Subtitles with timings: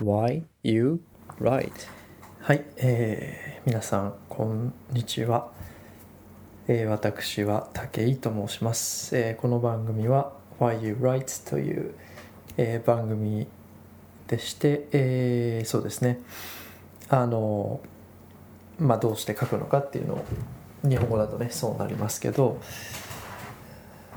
[0.00, 1.02] Why You
[1.38, 1.70] Write?
[2.40, 5.52] はい、えー皆さんこんにちは、
[6.68, 11.94] えー私は武井と申します、えーこの番組は Why You Write という、
[12.56, 13.46] えー番組
[14.26, 16.18] でして、えーそうですね。
[17.10, 17.80] あの
[18.78, 20.24] まあどうして書くのかっていうのを
[20.82, 22.58] 日本語だとねそうなりますけど、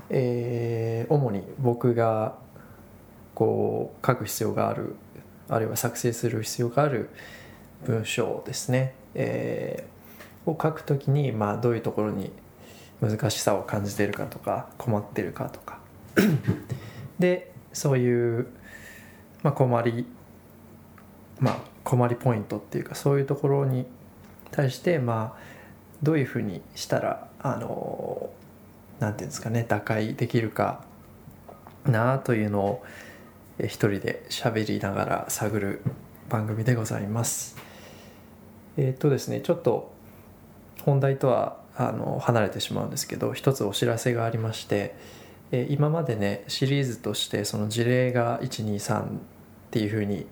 [0.09, 2.41] えー主に僕が
[3.35, 4.95] こう書く必要がある
[5.49, 7.09] あるいは作成する必要がある
[7.85, 9.93] 文章ですね、えー
[10.45, 12.31] を書くときに、まあ、どういうところに
[13.01, 15.79] 難しさを感じてるかとか困ってるかとか。
[17.19, 18.47] でそういう、
[19.41, 20.05] まあ、困り
[21.39, 23.87] まあ困りポイントっていうかそういうところに
[24.51, 25.39] 対してまあ
[26.03, 28.29] どういうふうにしたらあの
[28.99, 30.83] なんていうんですかね打開できるか
[31.85, 32.83] なというのを
[33.59, 35.81] 一人で喋りながら探る
[36.29, 37.55] 番組でございます。
[38.77, 39.91] えーっとですねちょっと
[40.81, 44.95] 本題とはあの離れてしまうんですけど一つお知らせがありまして、
[45.51, 49.05] えー今までねシリーズとしてその事例が123っ
[49.71, 50.25] ていうふうに、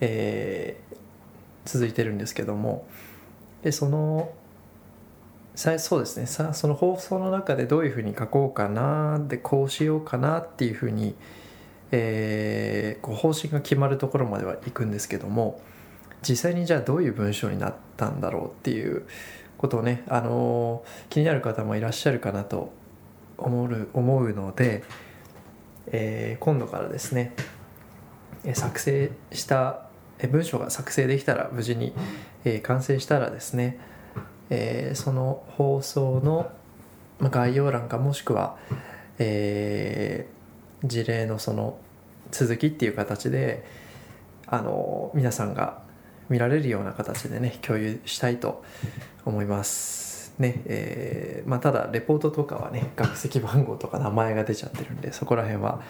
[0.00, 0.98] えー
[1.68, 2.88] 続いてるんですけども
[3.62, 4.32] でその
[5.54, 11.14] そうですねさその放送の中でどういうふうに書こうかなでこうしようかなっていうふうに
[11.90, 15.60] えーこう方針が決まるところまでは行くんですけども
[16.28, 19.06] 実際にじゃあどういう文章になったんだろうっていう
[19.56, 22.72] ことをね、あのー気になる方もいらっしゃるかなと
[23.36, 24.82] 思う思うので、
[25.88, 27.32] えー今度からですね
[28.54, 29.82] 作成した
[30.30, 31.92] 文章が作成できたら無事に、
[32.44, 33.78] えー完成したらですね、
[34.50, 36.50] えーその放送の
[37.20, 38.56] 概要欄かもしくは、
[39.18, 40.37] えー
[40.84, 41.78] 事例のその
[42.30, 43.64] 続きっていう形で
[44.46, 45.82] あの皆さんが
[46.28, 48.62] 見られるような形でね共有したいと
[49.24, 50.62] 思いますね。
[50.66, 55.82] えーまあ、ただレポートとかはね学籍番号とか名前が出ちゃってるんでそこら辺は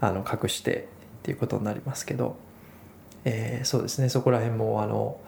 [0.00, 0.88] あの隠して
[1.20, 2.36] っていうことになりますけど、
[3.24, 4.08] えーそうですね。
[4.08, 5.20] そこら辺もあの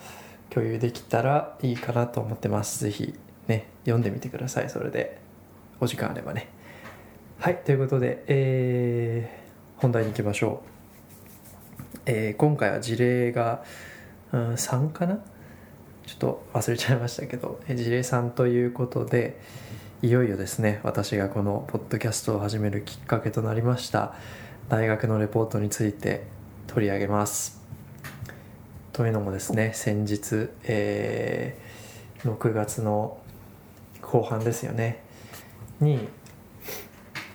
[0.51, 2.85] 共有できたらいいかなと思ってます。
[2.85, 3.15] 是非
[3.49, 4.71] ね読んでみてください。
[4.71, 5.19] それで
[5.81, 6.49] お時間あればね。
[7.43, 10.63] はいということで、えー本題に行きましょ
[11.97, 13.65] う、えー今回は事例が、
[14.31, 15.19] うん、3かな？
[16.07, 19.41] ちょっと忘れちゃいましたけどえー事例3ということで
[20.03, 24.15] いよいよですね私がこのポッドキャストを始めるきっかけとなりました
[24.69, 26.23] 大学のレポートについて
[26.69, 27.61] 取り上げます。
[28.93, 33.19] というのもですね先日、えー6月の
[34.01, 35.03] 後半ですよね
[35.81, 36.07] に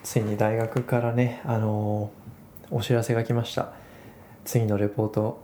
[0.08, 3.74] ついに大学からね、あのーお知らせが来ました。
[4.46, 5.42] 次のレポート、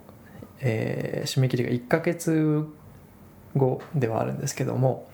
[0.61, 2.65] えー締め切りが1ヶ月
[3.57, 5.09] 後ではあるんですけども、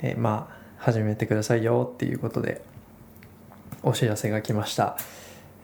[0.00, 2.62] えーまあ始めてくださいよっていうことで
[3.84, 4.98] お知らせが来ました、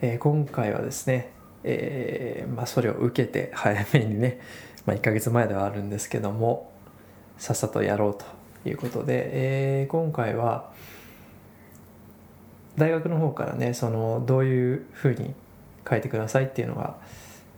[0.01, 1.31] えー今回はですね、
[1.65, 4.39] えーまあ、それを受けて早めにね、
[4.85, 6.71] まあ、1ヶ月前ではあるんですけども
[7.37, 10.71] さっさとやろうということで、えー今回は
[12.77, 15.33] 大学の方からねそのどういうふうに
[15.89, 16.95] 書いてくださいっていうのが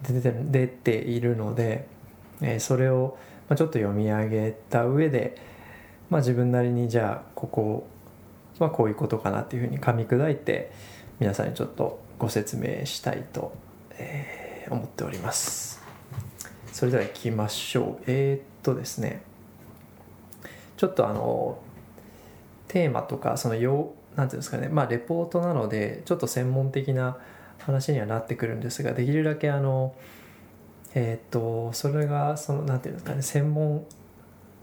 [0.02, 1.88] 出て出ているので、
[2.42, 3.18] えーそれを、
[3.50, 5.38] ちょっと読み上げた上で、
[6.10, 7.88] まあ、自分なりにじゃあここ
[8.60, 10.72] はこういうことかなっていうふうに噛み砕いて
[11.20, 13.54] 皆さんにちょっとご説明したいと、
[13.98, 15.82] えー思っております。
[16.72, 18.04] それでは行きましょう。
[18.08, 19.22] えーっとですね。
[20.78, 21.60] ちょっとあの
[22.68, 24.70] テーマとかその要なんていうんですかね。
[24.70, 27.18] まあレポートなのでちょっと専門的な
[27.60, 29.96] 話にはなってくるんですができるだけあの
[30.96, 33.86] えーっとそれがそのなんていうんですかね専門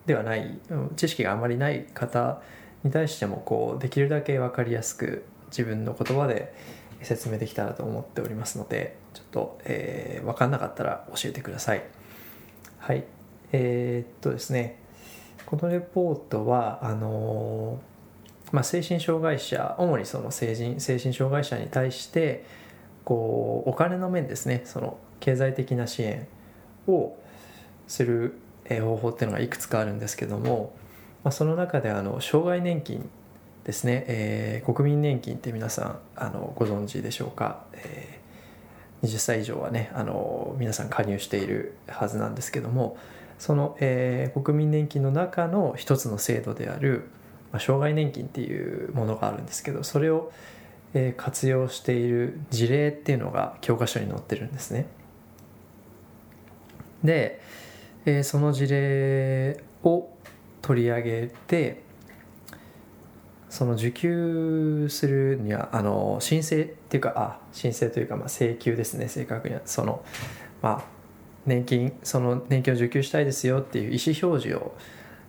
[0.06, 0.58] ではない
[0.96, 2.42] 知識があまりない方
[2.84, 6.54] に対してもこうできるだけ分かりやすく自分の言葉で
[7.02, 11.82] 説明できたらと思っておりますのでちょっと、えー分かんなかったら教えてください。
[12.78, 13.04] はい。
[13.52, 14.76] えーっとですね。
[15.46, 17.80] このレポートはあの
[18.52, 22.44] まあ、精神障害者主にその成人精神障害者に対して
[23.04, 24.62] こうお金の面ですね。
[24.64, 26.26] その経済的な支援
[26.86, 27.16] を
[27.86, 28.38] する
[28.68, 30.72] 方法っていうのがいくつかあるんですけども、
[31.24, 33.08] まあ、その中であの障害年金
[33.64, 38.20] ですね、えー国民年金って皆さんあのご存知でしょうか、えー
[39.06, 42.98] 20歳以上はねあの皆さん加入しているはずなんですけども
[43.38, 47.08] その、えー国民年金の中の一つの制度である、
[47.52, 50.32] まあ、障害年金っていうものがあるんですけどそれを、
[50.94, 54.86] えー活用している事例っていうのが教科書に載ってるんですね。
[57.04, 57.40] で、
[58.06, 60.08] えーその事例を
[60.62, 61.82] 取り上げて
[63.48, 70.04] その受給するにはあの申請っていうかあ申請というか、まあ、請求ですね正確にはその
[70.62, 70.82] まあ
[71.46, 74.74] 年金その年金を受給したいですよっていう意思表示を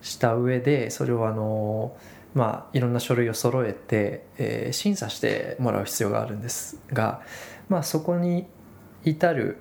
[0.02, 1.96] した上でそれをあの
[2.34, 7.22] まあいろんな書類を揃えて、えー審査してもらう必要があるんですが、
[7.68, 8.46] まあ、そこに
[9.04, 9.58] 至る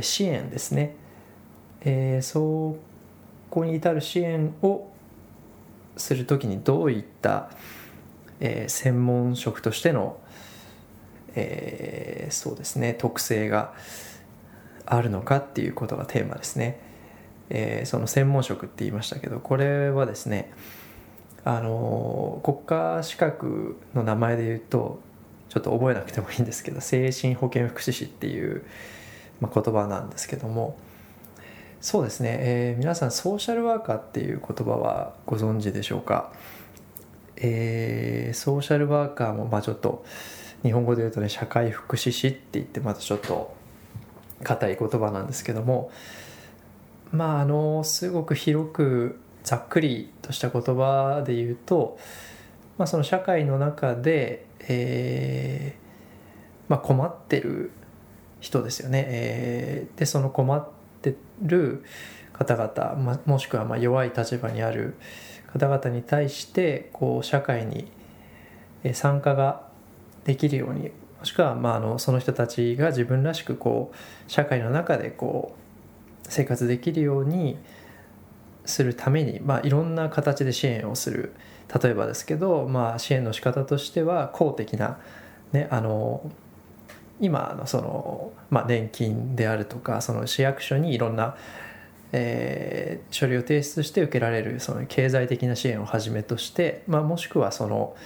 [0.00, 0.96] 支援ですね、
[1.82, 2.76] えーそ
[3.50, 4.90] こに至る支援を
[5.96, 7.50] するときにどういった、
[8.40, 10.18] えー専門職としての、
[11.34, 13.74] えーそうですね特性が
[14.86, 16.80] あるのかっていうことがテーマですね、
[17.50, 20.52] えーその専門職って言いましたけどこれはですね
[21.44, 25.00] あの国家資格の名前で言うと
[25.48, 28.64] ちょっと覚えなくてもいいんですけど精神保健福祉士っていう、
[29.40, 30.76] まあ、言葉なんですけども
[31.80, 36.32] そうですね、えー皆さんソーシャルワーカーっていう言葉はご存知でしょうか、
[37.36, 40.04] えーソーシャルワーカーもまあちょっと
[40.62, 43.54] 日本語で言うとね社会福祉士って言ってまたちょっと
[44.42, 45.90] 硬い言葉なんですけども
[47.12, 51.98] まああのすごく広くざっくりとした言葉で言うと、
[52.76, 57.70] まあ、その社会の中で、えーまあ、困ってる
[58.40, 60.68] 人ですよね、えーでその困っ
[61.02, 61.82] てる
[62.32, 64.94] 方々、まあ、もしくはまあ弱い立場にある
[65.52, 67.90] 方々に対してこう社会に
[68.92, 69.66] 参加が
[70.24, 75.57] できるようにもしくはまああのその人たちが自分らしくこう社会の中でこう
[76.28, 77.58] 生活できるように
[78.64, 81.32] するために、まあ、いろんな形で支援をする。
[81.82, 84.98] 例えばですけど、まあ、支援の仕方としては公的な、
[85.52, 86.30] ね、あの
[87.20, 91.36] 今のその、まあ、年金であるとかその市役所にいろんな、
[92.12, 97.96] えー書類を提出して受けられるその経済的な支援をはじめとして、まあ、もしくはその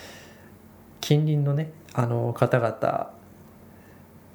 [1.00, 3.12] 近隣のねあの方々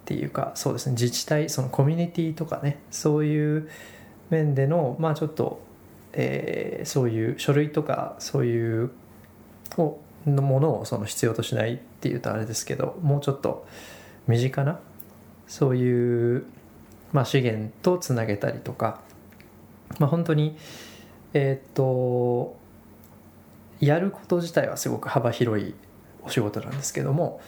[0.07, 3.69] っていうかそうですね自治体そのコミュニティとかねそういう
[4.29, 5.59] 面でのまあちょっと、
[6.13, 8.91] えーそういう書類とかそういう
[9.77, 13.67] をのものをその必要としないっていうとあれですけどもうちょっと
[14.27, 14.79] 身近な
[15.47, 16.45] そういう、
[17.11, 19.01] まあ、資源とつなげたりとか、
[19.99, 20.55] まあ、本当に
[21.33, 22.55] えーっと
[23.81, 25.73] やること自体はすごく幅広い
[26.23, 27.41] お仕事なんですけども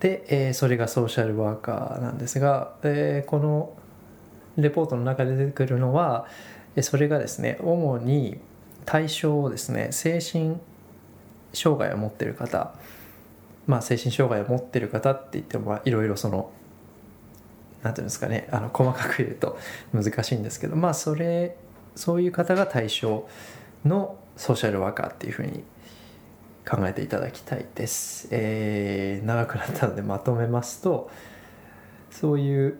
[0.00, 3.74] で、えーそれがソーシャルワーカーなんですが、えーこの
[4.56, 6.26] レポートの中で出てくるのは
[6.82, 8.38] それがですね主に
[8.84, 10.58] 対象をですね精神
[11.52, 12.74] 障害を持ってる方
[13.66, 16.50] まあ精神障害を持ってる方って言ってもいろいろその
[17.82, 19.58] なんていうんですかねあの細かく言うと
[19.94, 21.56] 難しいんですけどまあそれ
[21.94, 23.28] そういう方が対象
[23.84, 25.62] のソーシャルワーカーっていうふうに
[26.68, 31.10] 考えていただきたいです、えー長くなったのでまとめますと
[32.10, 32.78] そういう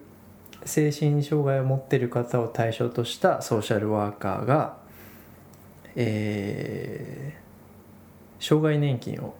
[0.64, 4.76] 精神障害を持っている方を対象としたソーシャルワーカーが、
[5.96, 7.48] えー
[8.40, 9.34] 障害年金を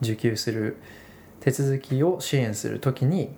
[0.00, 0.76] 受給する
[1.40, 3.34] 手続きを支援するときに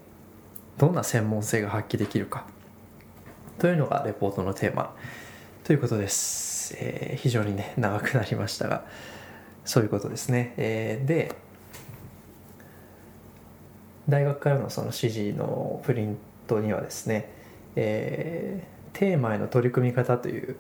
[0.77, 2.44] どんな専門性が発揮できるか
[3.58, 4.94] というのがレポートのテーマ
[5.65, 8.84] ということです、えー非常にね長くなりましたが
[9.64, 11.34] そういうことですね、えーで
[14.08, 17.31] 大学からのその指示のプリントにはですね、
[17.76, 20.56] えーテーマへの取り組み方という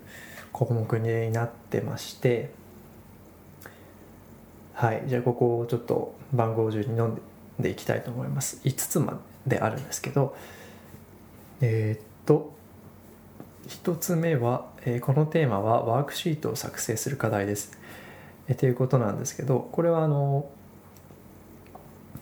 [0.52, 2.50] 項目になってまして
[4.72, 7.20] はいじゃあここをちょっと番号順に読ん
[7.58, 10.36] でいきたいと思います5つまであるんですけど
[11.60, 12.54] えーっと
[13.66, 17.79] 1つ目は、えーこのテーマはワークシートを作成する課題です。
[18.50, 20.50] えーということなんですけどこれはあの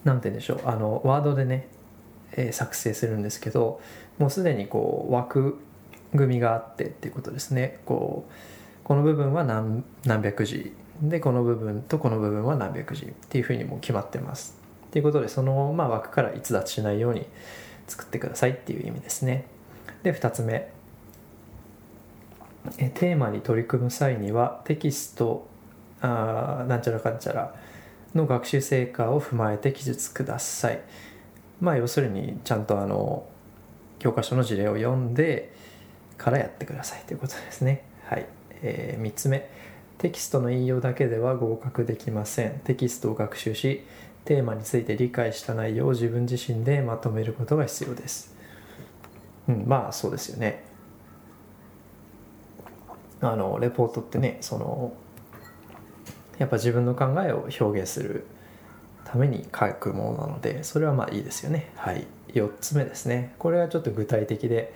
[0.04, 1.68] なんて言うんでしょうあのワードでね、
[2.32, 3.80] えー作成するんですけど
[4.18, 5.58] もうすでにこう枠
[6.12, 7.80] 組みがあってっていうことですね。
[7.85, 8.32] こう
[8.85, 10.73] この部分は何何百字。
[11.02, 14.58] でこの部分とこの部分は何百字っていうふうにもう決まってます。
[14.87, 17.26] っていうことでその、まあ、枠から逸脱しないように
[17.87, 19.44] 作ってくださいっていう意味ですね。
[20.02, 20.70] で2つ目。
[22.78, 25.47] えテーマに取り組む際にはテキスト
[26.00, 27.55] あなんちゃらかんちゃら。
[28.14, 30.81] の学習成果を踏まえて記述ください。
[31.61, 33.26] まあ要するにちゃんとあの
[33.99, 35.52] 教科書の事例を読んで
[36.17, 37.02] からやってください。
[37.07, 37.85] ということですね。
[38.05, 38.26] はい、
[38.62, 39.50] え3つ目。
[39.99, 42.61] テキストの引用だけでは合格できません。
[42.64, 43.85] テキストを学習し
[44.25, 48.35] テーマについて理解した内容を自分自身でまとめることが必要です。
[49.49, 50.64] うん、まあそうですよね。
[53.21, 54.93] あのレポートってねその
[56.38, 58.26] やっぱ自分の考えを表現する
[59.04, 61.71] ために書くものなのでそれはまあいいですよね。
[61.76, 62.07] はい。
[62.35, 63.35] 4つ目ですね。
[63.38, 64.73] これはちょっと具体的で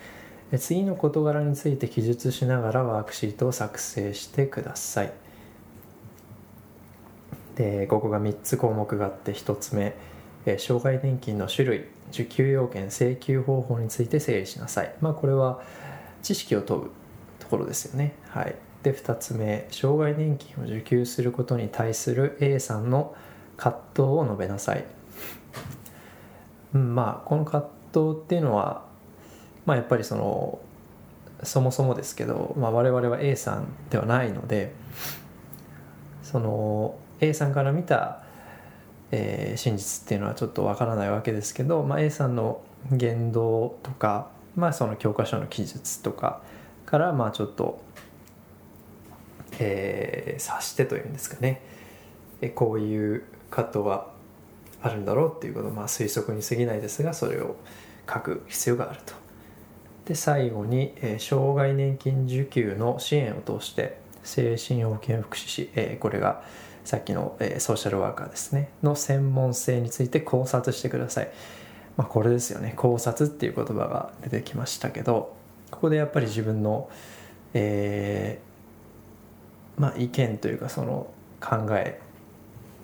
[0.59, 5.13] 次の事柄について記述しながらワークシートを作成してください。
[7.57, 9.95] でここが3つ項目があって1つ目。
[10.45, 14.95] え障害年金の種類受給要件請求方法について整理しなさい。
[15.01, 15.63] まあこれは
[16.23, 16.91] 知識を問う
[17.39, 18.15] ところですよね。
[18.29, 18.57] はい。
[18.83, 23.15] で2つ目障害年金を受給することに対する A さんの
[23.57, 24.85] 葛藤を述べなさい、
[26.75, 28.85] うん、まあこの葛藤っていうのは
[29.67, 30.59] まあやっぱりその
[31.43, 34.73] そもそもですけど、まあ、我々は A さんではないので
[36.23, 38.23] その A さんから見た、
[39.11, 46.43] えー真実っていうのはちょっとわからないわけですけど、まあ、A さんの言動とか、まあ、その教科書の記述とか
[46.87, 47.81] からまあちょっと、
[49.61, 51.61] えー察してというんですかね、
[52.41, 54.07] えこういう葛藤が
[54.83, 57.57] あるんだろうっていうことまあ推測に過ぎないですがそれを
[58.13, 59.15] 書く必要があると。
[60.07, 66.43] で最後に、えー障害年金受給の支援を通して精神保健福祉士、えーこれが
[66.85, 68.71] さっきの、えーソーシャルワーカーですね。
[68.83, 71.31] の専門性について考察してください、
[71.97, 72.75] まあ、これですよね。
[72.77, 75.37] 考察っていう言葉が出てきましたけど
[75.71, 76.91] ここでやっぱり自分の、
[77.55, 78.52] えー
[79.77, 81.07] まあ、意見というかその
[81.41, 82.01] 考え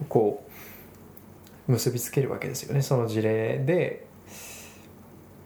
[0.02, 0.46] をこ
[1.68, 2.82] う結びつけるわけですよね。
[2.82, 4.06] その事例で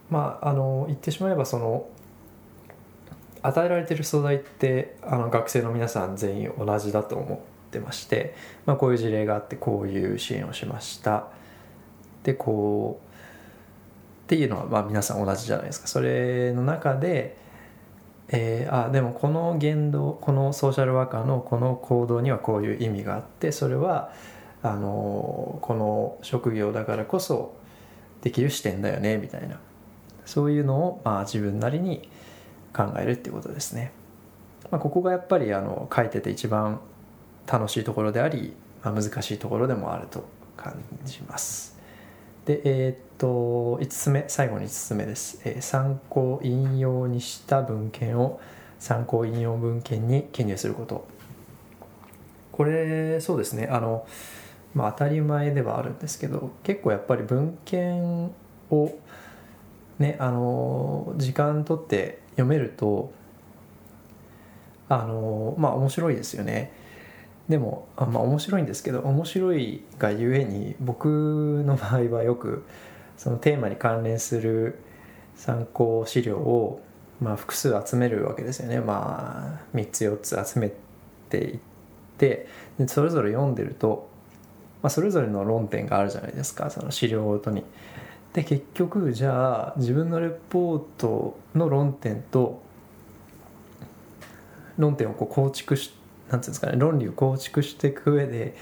[0.09, 1.89] まああの言ってしまえばその
[3.43, 7.39] 与えられてる素材ってあの学生の皆さん全員同じだと思っ
[7.71, 8.35] てまして、
[8.67, 11.29] まあ、こういう事例があってこういう支援をしました。
[12.23, 13.13] でこう
[14.25, 15.89] っていうのはまあ皆さん同じじゃないですか。
[15.89, 17.37] それの中で、
[18.33, 24.13] えーあでもこの言動このソーシャルワーカーのこの行動にはこういう意味があってそれは
[24.63, 27.55] あのこの職業だからこそ
[28.23, 29.59] できる視点だよねみたいな
[30.25, 32.09] そういうのをまあ自分なりに
[32.75, 33.93] 考えるっていうことですね。
[34.71, 36.81] まあ、ここがやっぱりあの書いてて一番
[37.47, 40.25] 楽しいところであり、まあ、難しいところでもあると
[40.57, 41.72] 感じます。
[42.47, 48.41] でえーっと5つ目最後に5つ目です、えー参考引用にした文献を
[48.79, 51.07] 参考引用文献に記入すること。
[52.51, 53.69] これそうですね。
[53.71, 54.07] あの、
[54.75, 58.33] まあ、当たり前ではあるんですけど結構やっぱり文献
[58.71, 58.93] を
[59.99, 63.13] ねあの時間とって読めると
[64.89, 66.73] あのまあ面白いですよね。
[67.49, 72.65] でもあまあ面白いんですけど面白いがゆえに僕の場合はよく
[73.17, 74.79] そのテーマに関連する
[75.35, 76.81] 参考資料を、
[77.21, 80.73] まあ、複数集めるわけですよねまあ3つ4つ集め
[81.29, 81.59] ていっ
[82.19, 82.47] て
[82.79, 84.09] でそれぞれ読んでると、
[84.83, 87.65] まあ、それぞれの論点があるじゃないですかその資料ごとに。
[88.33, 92.63] で結局じゃあ自分のレポートの論点と
[94.79, 96.02] 論点をこう構築して
[96.33, 98.57] なんていうんですかね論理を構築していく上で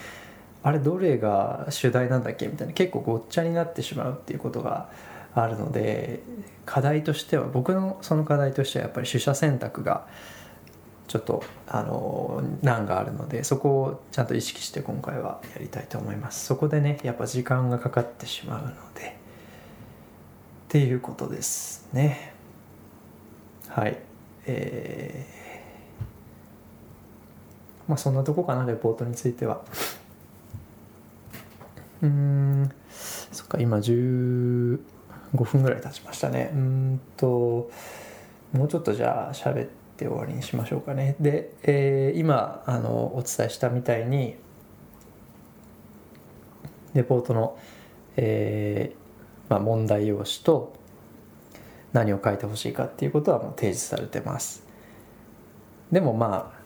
[0.63, 4.91] あれどれが主題なんだっけみたいな結構ごっちゃになってしまうっていうことが
[5.35, 6.21] あるので
[6.67, 10.07] 課題としては僕のその課題としてはやっぱり取捨選択が
[11.07, 16.47] ちょっとあの難があるのでそこをちゃんと意識して今回はやりたいと思います。
[16.47, 19.09] そこでねやっぱ時間がかかってしまうので。
[19.11, 22.33] っていうことですね。
[23.69, 23.99] はい。
[24.47, 25.40] えー
[27.91, 29.63] まあそんなとこかなレポートについては。
[32.03, 32.71] うん
[33.33, 34.79] そっか今15
[35.45, 36.53] 分ぐらい経ちましたね。
[36.55, 37.69] うんと
[38.53, 41.17] もうちょっとじゃあ喋って終わりにしましょうかね。
[41.19, 44.37] で、えー今あのお伝えしたみたいに
[46.95, 47.59] レポートの、
[48.17, 50.73] えーまあ、問題用紙と
[51.93, 54.65] 何を書いてほしいかっていうことはもう提示されてます。
[55.91, 56.60] でもまあ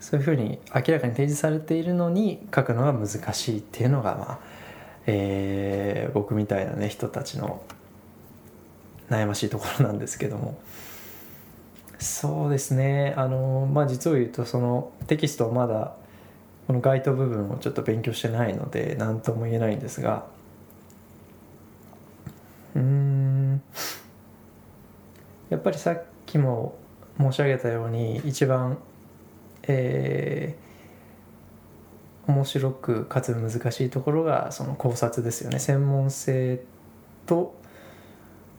[0.00, 4.38] そういうふうに明らかに提示されているのに書くのが難しいっていうのがまあ、
[5.06, 7.62] えー僕みたいなね人たちの
[9.10, 10.58] 悩ましいところなんですけども。
[11.98, 13.12] そうですね。
[13.18, 15.94] あのまあ実を言うとそのテキストをまだ
[16.66, 20.24] この該当部分をちょっと勉強してないので何とも言えないんですが。
[22.74, 23.62] うん。
[25.50, 26.78] やっぱりさっきも
[27.18, 28.78] 申し上げたように一番
[29.70, 30.70] えー
[32.30, 35.58] 面白くかつ難しいところがその考察ですよね。
[35.58, 36.62] 専門性
[37.26, 37.54] と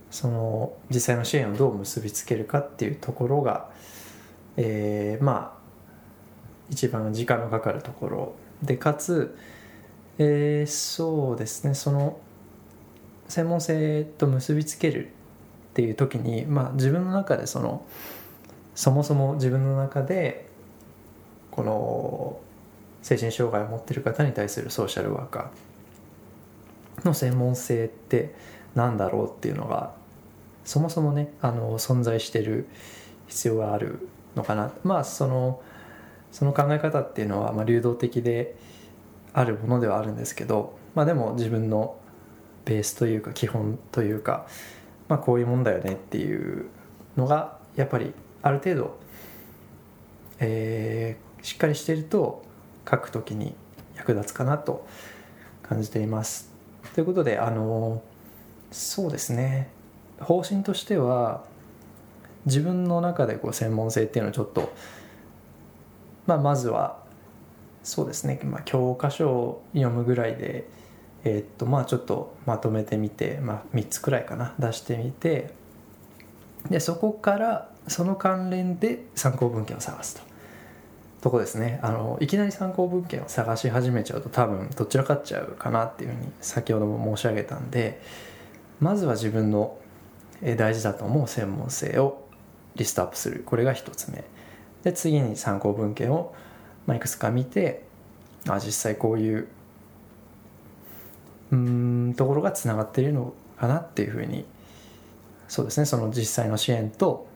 [0.09, 3.69] その実際の支援をどう結びつけるかっていうところが、
[4.57, 5.61] えー、まあ
[6.69, 9.37] 一番時間のかかるところでかつ、
[10.17, 12.19] えー、そうですねその
[13.29, 15.09] 専門性と結びつけるっ
[15.73, 17.85] ていう時に、まあ、自分の中でその
[18.75, 20.50] そもそも自分の中で
[21.51, 22.39] この
[23.01, 28.33] 精神障害を持っている方に対するソーシャルワーカーの専門性って
[28.75, 29.93] 何だろうっていうのが
[30.63, 32.67] そもそもねあの存在してる
[33.27, 34.71] 必要があるのかな。
[34.83, 35.61] まあその
[36.31, 38.55] その考え方っていうのは、まあ、流動的で
[39.33, 41.97] あるものではあるんですけど、まあ、でも自分の
[42.63, 44.47] ベースというか基本というか、
[45.09, 46.67] まあ、こういうもんだよねっていう
[47.17, 48.99] のがやっぱりある程度、
[50.39, 52.43] えー、しっかりしていると
[52.89, 53.55] 書くときに
[53.95, 54.87] 役立つかなと
[55.63, 56.51] 感じています。
[56.93, 58.01] ということであの
[58.71, 59.69] そうですね
[60.19, 61.43] 方針としては
[62.45, 64.73] 自分の中でこう専門性っていうのをちょっと、
[66.25, 67.01] まあ、まずは
[67.83, 70.67] そうですね、まあ、教科書を読むぐらいで、
[71.23, 75.53] えー、っとまあちょっとまとめてみて、まあ、3つくらいかな出してみて
[76.69, 80.30] でそこからその関連で参考文献を探すと。
[81.21, 81.79] とこですね。
[81.83, 88.01] あのいきなり参考文献を探し始めちゃうと多分どちらかっちゃうかなっていうふうに先ほども申し上げたんで
[88.79, 89.77] まずは自分の
[90.57, 92.27] 大事だと思う専門性を
[92.75, 93.43] リストアップする。
[93.45, 94.23] これが1つ目。
[94.83, 96.33] で次に参考文献を、
[96.87, 97.83] まあ、いくつか見て
[98.47, 99.47] あ実際こういう
[101.51, 104.45] うんところがつながっているのかなっていうふうに
[105.47, 105.85] そうですね。
[105.85, 107.27] その実際の支援と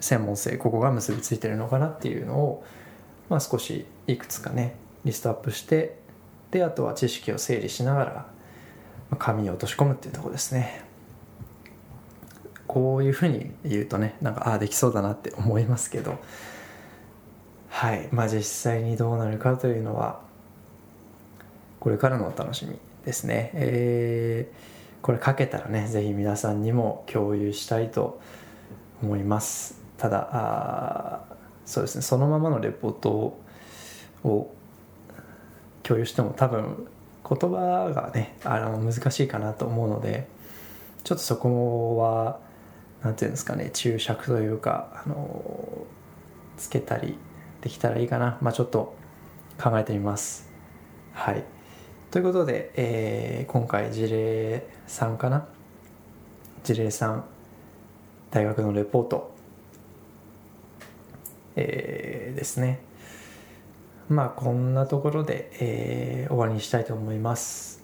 [0.00, 2.64] 専門性ここが結びついてるのかなっていうのを、
[3.28, 5.98] まあ、少しいくつかねリストアップして
[6.50, 8.26] であとは知識を整理しながら
[9.18, 10.84] 紙に落とし込むっていうとこですね。
[12.66, 16.18] こういうふうに言うとねなんかああできそうだなって思いますけど。
[17.70, 18.08] はい。
[18.12, 20.20] まあ実際にどうなるかというのは
[21.80, 23.50] これからのお楽しみですね。
[23.54, 28.20] えー、これ書けたらね是非皆さんにも共有したいと
[29.02, 29.80] 思います。
[29.96, 31.27] ただあ
[31.68, 32.02] そうですね。
[32.02, 33.38] そのままのレポート
[34.24, 34.54] を
[35.82, 36.88] 共有しても多分
[37.28, 40.28] 言葉がねあの難しいかなと思うので
[41.04, 42.40] ちょっとそこは
[43.02, 45.84] 何て言うんですかね注釈というかあの
[46.56, 47.18] つけたり
[47.60, 48.38] できたらいいかな。
[48.40, 48.96] まあちょっと
[49.62, 50.48] 考えてみます。
[51.12, 51.44] はい。
[52.10, 55.46] ということで、えー、今回事例3かな？
[56.64, 57.20] 事例3
[58.30, 59.34] 大学のレポート、
[61.58, 62.78] えー、ですね。
[64.08, 67.82] まあこんなところで、えー、終わりにしたいと思います。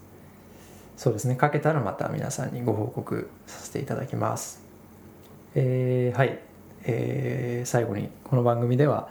[0.97, 1.37] そうですね。
[1.41, 4.63] 書けたらまた皆さんにご報告させていただきます。
[5.57, 6.39] えー、はい、
[6.85, 9.09] えー、最後にこの番組では、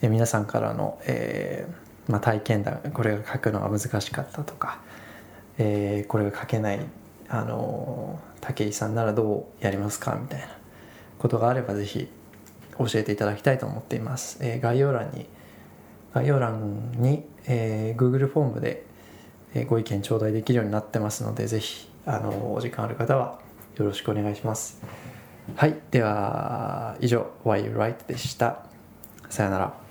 [0.00, 4.80] えー、皆さんからの、えーまあ、体験談これが書くのが難しかったとか、
[5.58, 6.80] えー、これが書けない
[7.28, 10.48] あの武井さんならどうやりますかみたいな
[11.18, 12.08] ことがあればぜひ
[12.78, 15.26] 教えていただきたいと思っています、えー、概要欄に
[16.14, 18.84] 概要欄に、えー、Google フォームで、
[19.54, 23.38] えー、ご意見頂戴できるようになってますのでぜひあのお時間ある方は
[23.76, 24.80] よろしくお願いします。
[25.56, 28.64] はいでは以上 Why You Right でした。
[29.28, 29.87] さよなら。